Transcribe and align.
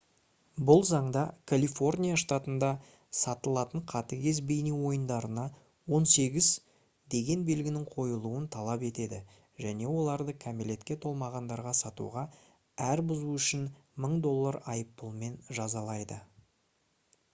бұл 0.67 0.79
заңда 0.89 1.23
калифорния 1.49 2.13
штатында 2.21 2.69
сатылатын 3.17 3.81
қатыгез 3.91 4.39
бейне 4.51 4.71
ойындарына 4.87 5.43
«18» 5.99 6.47
деген 7.15 7.43
белгінің 7.49 7.83
қойылуын 7.91 8.47
талап 8.57 8.85
етеді 8.89 9.19
және 9.67 9.91
оларды 9.91 10.35
кәмелетке 10.45 10.97
толмағандарға 11.05 11.73
сатуға 11.83 12.23
әр 12.87 13.03
бұзу 13.13 13.31
үшін 13.43 13.67
$1000 14.07 14.65
айыппұлымен 14.77 15.37
жазалайды 15.61 16.19